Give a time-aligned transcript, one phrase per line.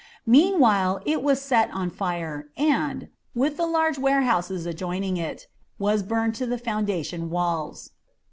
[0.25, 5.45] Meanwhile it was set on fire and, with the large warehouses adjoining it,
[5.77, 7.91] was burned to the foundation walls.